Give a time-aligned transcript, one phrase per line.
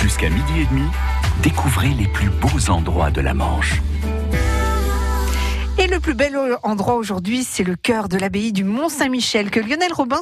[0.00, 0.88] Jusqu'à midi et demi,
[1.42, 3.82] découvrez les plus beaux endroits de la Manche.
[5.76, 9.92] Et le plus bel endroit aujourd'hui, c'est le cœur de l'abbaye du Mont-Saint-Michel que Lionel
[9.92, 10.20] Robin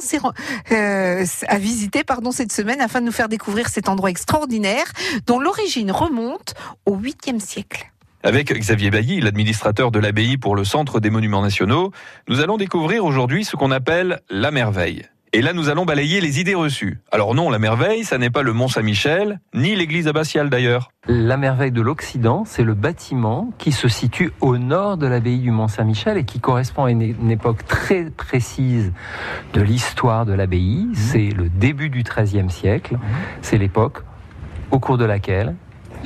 [0.73, 4.91] euh, a visité pardon, cette semaine afin de nous faire découvrir cet endroit extraordinaire
[5.25, 6.55] dont l'origine remonte
[6.85, 7.89] au 8e siècle.
[8.21, 11.93] Avec Xavier Bailly, l'administrateur de l'abbaye pour le Centre des Monuments Nationaux,
[12.27, 15.05] nous allons découvrir aujourd'hui ce qu'on appelle la merveille.
[15.31, 16.99] Et là, nous allons balayer les idées reçues.
[17.11, 20.91] Alors non, la merveille, ça n'est pas le Mont Saint-Michel, ni l'église abbatiale d'ailleurs.
[21.07, 25.51] La merveille de l'Occident, c'est le bâtiment qui se situe au nord de l'abbaye du
[25.51, 28.91] Mont Saint-Michel et qui correspond à une, époque très précise
[29.53, 30.85] de l'histoire de l'abbaye.
[30.85, 30.95] Mmh.
[30.95, 32.95] C'est le début du XIIIe siècle.
[32.95, 32.99] Mmh.
[33.43, 33.99] C'est l'époque
[34.71, 35.55] au cours de laquelle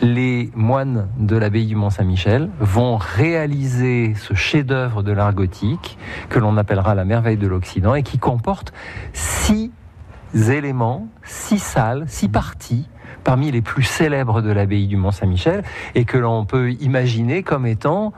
[0.02, 5.98] les moines de l'abbaye du Mont-Saint-Michel vont réaliser ce chef-d'œuvre de l'art gothique
[6.30, 8.74] que l'on appellera la merveille de l'Occident et qui comporte
[9.14, 9.72] six
[10.34, 12.90] éléments, six salles, six parties
[13.24, 15.64] parmi les plus célèbres de l'abbaye du Mont-Saint-Michel
[15.96, 18.12] et que l'on peut imaginer comme étant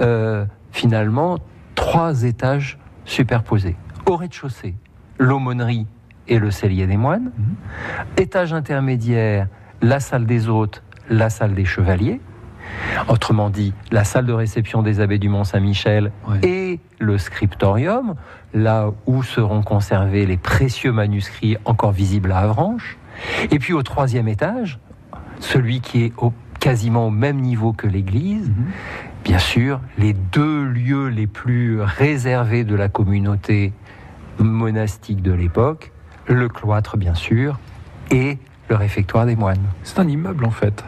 [0.00, 1.38] euh, finalement
[1.74, 3.76] trois étages superposés.
[4.06, 4.74] Au rez-de-chaussée,
[5.18, 5.86] l'aumônerie
[6.28, 7.32] et le cellier des moines.
[7.36, 8.20] Mmh.
[8.20, 9.48] Étage intermédiaire,
[9.80, 12.20] la salle des hôtes la salle des chevaliers,
[13.08, 16.10] autrement dit la salle de réception des abbés du Mont-Saint-Michel
[16.42, 18.14] et le scriptorium,
[18.54, 22.96] là où seront conservés les précieux manuscrits encore visibles à Avranches.
[23.50, 24.78] Et puis au troisième étage,
[25.38, 28.66] celui qui est au, quasiment au même niveau que l'église, mhm.
[29.24, 33.72] bien sûr, les deux lieux les plus réservés de la communauté
[34.38, 35.92] monastique de l'époque,
[36.26, 37.58] le cloître bien sûr,
[38.10, 38.38] et
[38.70, 39.66] le réfectoire des moines.
[39.82, 40.84] C'est un immeuble en fait.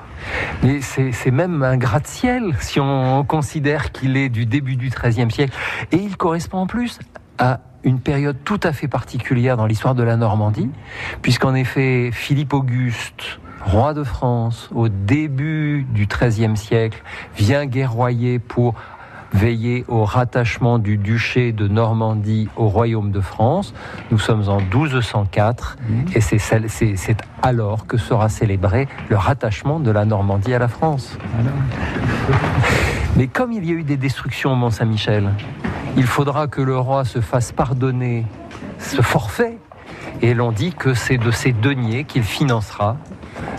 [0.63, 5.57] Mais c'est même un gratte-ciel si on considère qu'il est du début du XIIIe siècle.
[5.93, 6.99] Et il correspond en plus
[7.39, 10.71] à une période tout à fait particulière dans l'histoire de la Normandie,
[11.23, 17.03] puisqu'en effet, Philippe Auguste, roi de France, au début du XIIIe siècle,
[17.37, 18.75] vient guerroyer pour
[19.35, 23.75] veiller au rattachement du duché de Normandie au royaume de France.
[24.11, 25.95] Nous sommes en 1204 mmh.
[26.15, 31.19] et c'est alors que sera célébré le rattachement de la Normandie à la France.
[33.17, 35.31] Mais comme il y a eu des destructions au Mont-Saint-Michel,
[35.97, 38.25] il faudra que le roi se fasse pardonner
[38.79, 39.59] ce forfait.
[40.23, 42.97] Et l'on dit que c'est de ces deniers qu'il financera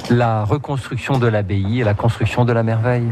[0.09, 3.11] la reconstruction de l'abbaye et la construction de la merveille.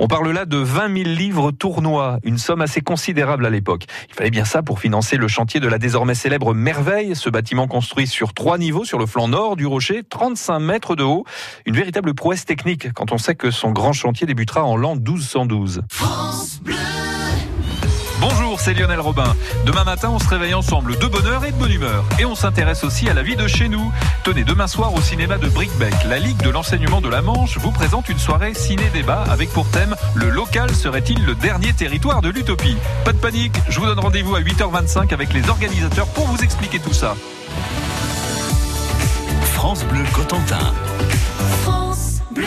[0.00, 3.86] On parle là de 20 000 livres tournois, une somme assez considérable à l'époque.
[4.08, 7.66] Il fallait bien ça pour financer le chantier de la désormais célèbre Merveille, ce bâtiment
[7.66, 11.24] construit sur trois niveaux sur le flanc nord du rocher, 35 mètres de haut.
[11.66, 15.82] Une véritable prouesse technique quand on sait que son grand chantier débutera en l'an 1212.
[15.90, 16.76] France Bleu
[18.58, 19.36] Bonjour, c'est Lionel Robin.
[19.66, 22.04] Demain matin, on se réveille ensemble de bonne heure et de bonne humeur.
[22.18, 23.92] Et on s'intéresse aussi à la vie de chez nous.
[24.24, 27.70] Tenez, demain soir au cinéma de Brickbeck, la Ligue de l'enseignement de la Manche vous
[27.70, 32.76] présente une soirée ciné-débat avec pour thème Le local serait-il le dernier territoire de l'utopie?
[33.04, 36.80] Pas de panique, je vous donne rendez-vous à 8h25 avec les organisateurs pour vous expliquer
[36.80, 37.14] tout ça.
[39.54, 40.72] France Bleu Cotentin.
[41.62, 42.46] France Bleu.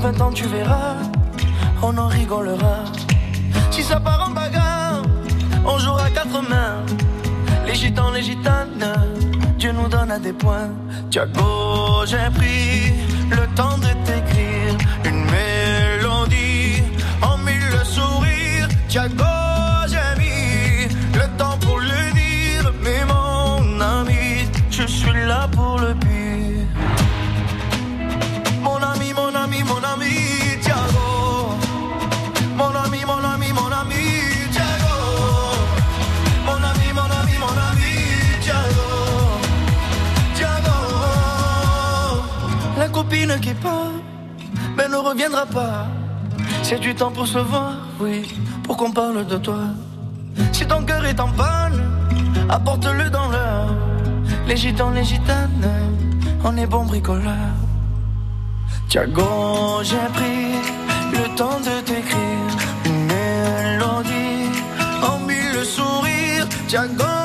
[0.00, 0.94] Dans 20 ans, tu verras,
[1.82, 2.84] on en rigolera.
[3.72, 5.02] Si ça part en bagarre,
[5.66, 6.84] on jouera quatre mains.
[7.66, 8.92] Les gitans, les gitanes,
[9.58, 10.70] Dieu nous donne à des points.
[11.10, 12.92] Tiago, j'ai pris
[13.28, 16.80] le temps de t'écrire une mélodie
[17.20, 18.68] en mille sourires.
[18.88, 19.47] Tiago,
[42.98, 43.96] copine qui part,
[44.76, 45.86] mais ne reviendra pas.
[46.62, 48.16] C'est du temps pour se voir, oui,
[48.64, 49.62] pour qu'on parle de toi.
[50.52, 51.80] Si ton cœur est en panne,
[52.48, 53.70] apporte-le dans l'heure.
[54.48, 55.70] Les gitans, les gitanes,
[56.44, 57.52] on est bon bricoleur.
[58.88, 59.30] Tiago,
[59.88, 60.46] j'ai pris
[61.16, 62.50] le temps de t'écrire
[62.88, 64.50] une mélodie
[65.10, 66.48] en mille sourires.
[66.66, 67.17] Tiago,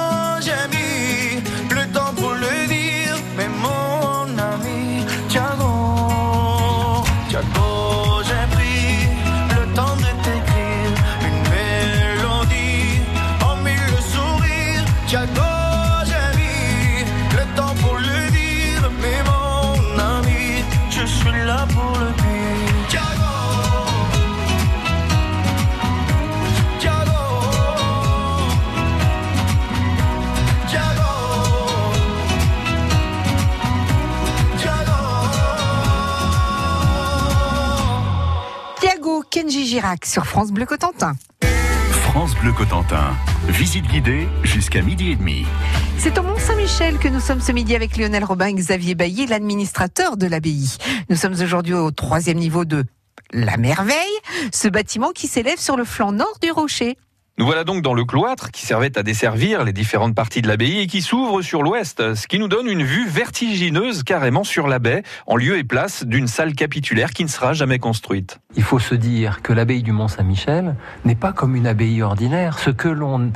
[40.04, 41.14] Sur France Bleu Cotentin.
[41.92, 43.16] France Bleu Cotentin.
[43.48, 45.46] Visite guidée jusqu'à midi et demi.
[46.00, 50.18] C'est au Mont-Saint-Michel que nous sommes ce midi avec Lionel Robin et Xavier Bailly, l'administrateur
[50.18, 50.78] de l'abbaye.
[51.10, 52.84] Nous sommes aujourd'hui au troisième niveau de
[53.34, 53.96] la merveille,
[54.52, 56.98] ce bâtiment qui s'élève sur le flanc nord du rocher.
[57.40, 60.82] Nous voilà donc dans le cloître qui servait à desservir les différentes parties de l'abbaye
[60.82, 64.78] et qui s'ouvre sur l'ouest, ce qui nous donne une vue vertigineuse carrément sur la
[64.78, 68.40] baie, en lieu et place d'une salle capitulaire qui ne sera jamais construite.
[68.56, 70.76] Il faut se dire que l'abbaye du Mont-Saint-Michel
[71.06, 72.60] n'est pas comme une abbaye ordinaire.
[72.60, 73.32] Ce que l'on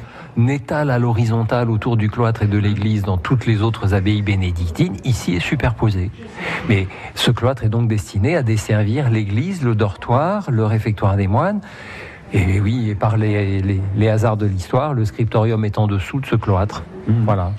[0.47, 4.97] étale à l'horizontale autour du cloître et de l'église dans toutes les autres abbayes bénédictines,
[5.05, 6.11] ici est superposé.
[6.69, 11.61] Mais ce cloître est donc destiné à desservir l'église, le dortoir, le réfectoire des moines.
[12.33, 16.19] Et oui, et par les, les- les hasards de l'histoire, le scriptorium est en dessous
[16.19, 16.83] de ce cloître.
[17.25, 17.51] Voilà.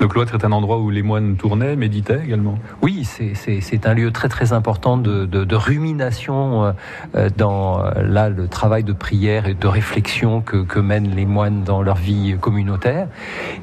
[0.00, 2.56] Le cloître est un endroit où les moines tournaient, méditaient également.
[2.82, 6.72] Oui, c'est- c'est c'est un lieu très très important de, de- de rumination euh,
[7.14, 11.24] euh, dans euh, là le travail de prière et de réflexion que, que mènent les
[11.24, 13.06] moines dans leur vie communautaire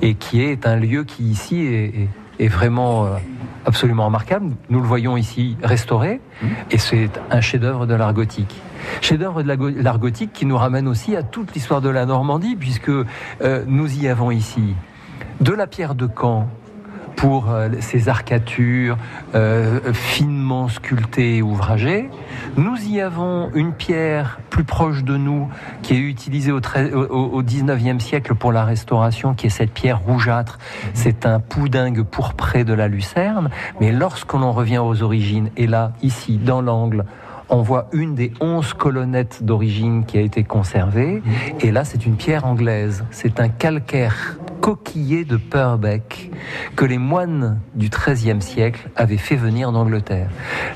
[0.01, 2.09] et qui est un lieu qui ici est, est-
[2.39, 3.06] est vraiment
[3.65, 4.51] absolument remarquable.
[4.69, 6.21] Nous le voyons ici restauré
[6.71, 8.56] et c'est un chef-d'œuvre de l'art gothique.
[9.01, 12.89] Chef-d'œuvre de l'art gothique qui nous ramène aussi à toute l'histoire de la Normandie puisque
[12.89, 13.06] euh,
[13.67, 14.75] nous y avons ici
[15.41, 16.50] de la pierre de Caen
[17.19, 18.98] pour euh, ces arcatures
[19.36, 22.10] euh, finement sculptées et ouvragées.
[22.56, 25.50] Nous y avons une pierre plus proche de nous
[25.81, 30.00] qui est utilisée au, au, au 19e siècle pour la restauration, qui est cette pierre
[30.00, 30.60] rougeâtre.
[30.94, 33.50] C'est un poudingue pourpré de la Lucerne.
[33.81, 37.04] Mais lorsqu'on en revient aux origines, et là, ici, dans l'angle,
[37.50, 41.21] on voit une des onze colonnettes d'origine qui a été conservée.
[41.60, 43.04] Et là, c'est une pierre anglaise.
[43.12, 46.31] C'est un calcaire coquillé de Purbeck
[46.75, 50.29] que les moines du XIIIe siècle avaient fait venir d'Angleterre.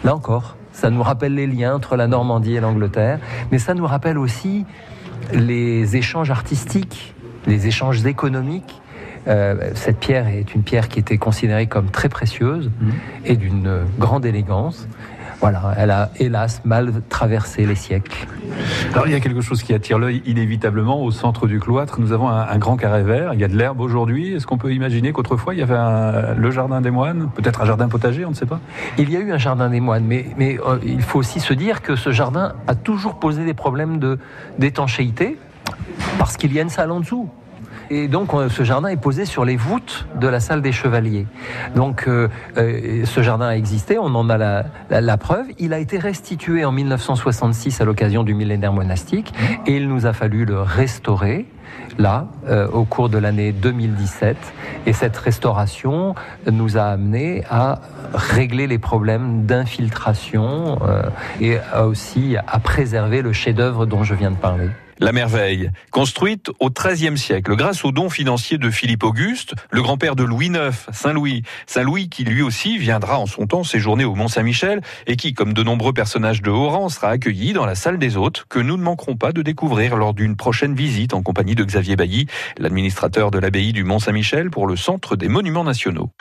[0.04, 3.20] Là encore, ça nous rappelle les liens entre la Normandie et l'Angleterre,
[3.52, 4.66] mais ça nous rappelle aussi
[5.32, 7.14] les échanges artistiques,
[7.48, 8.82] les échanges économiques.
[9.28, 12.72] Euh, cette pierre est une pierre qui était considérée comme très précieuse
[13.24, 14.88] et d'une grande élégance.
[15.44, 18.16] Voilà, elle a hélas mal traversé les siècles.
[18.94, 22.00] Alors il y a quelque chose qui attire l'œil inévitablement au centre du cloître.
[22.00, 23.34] Nous avons un, un grand carré vert.
[23.34, 24.34] Il y a de l'herbe aujourd'hui.
[24.34, 27.66] Est-ce qu'on peut imaginer qu'autrefois il y avait un- le jardin des moines, peut-être un
[27.66, 28.62] jardin potager, on ne sait pas?
[28.98, 31.54] Il y a eu un jardin des moines, mais, mais euh, il faut aussi se
[31.54, 34.20] dire que ce jardin a toujours posé des problèmes de-
[34.60, 35.38] d'étanchéité,
[36.20, 37.28] parce qu'il y a une salle en dessous.
[37.90, 41.28] Et donc euh, ce jardin est posé sur les voûtes de la salle des chevaliers.
[41.76, 44.38] Donc euh, euh, ce jardin a existé, on en a
[44.90, 45.46] la, preuve.
[45.60, 49.34] Il a été restitué en 1966 à l'occasion du millénaire monastique
[49.66, 51.46] et il nous a fallu le restaurer
[51.98, 52.28] là
[52.74, 54.38] au cours de l'année 2017.
[54.86, 56.16] Et cette restauration
[56.52, 57.80] nous a amené à
[58.14, 60.80] régler les problèmes d'infiltration
[61.40, 64.70] et aussi à préserver le chef-d'œuvre dont je viens de parler.
[65.00, 70.16] La merveille, construite au XIIIe siècle grâce aux dons financiers de Philippe Auguste, le grand-père
[70.16, 71.42] de Louis IX, Saint-Louis.
[71.66, 75.64] Saint-Louis qui lui aussi viendra en son temps séjourner au Mont-Saint-Michel et qui, comme de
[75.64, 79.16] nombreux personnages de rang, sera accueilli dans la salle des hôtes que nous ne manquerons
[79.16, 83.74] pas de découvrir lors d'une prochaine visite en compagnie de Xavier Bailly, l'administrateur de l'abbaye
[83.74, 86.12] du Mont-Saint-Michel pour le Centre des Monuments Nationaux.